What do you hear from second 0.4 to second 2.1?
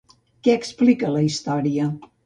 Què explica la història?